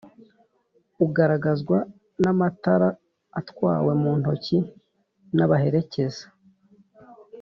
[1.05, 1.77] ugaragazwa
[2.23, 2.89] n’amatara
[3.39, 4.57] atwawe muntoki
[5.35, 6.25] n’abaherekeza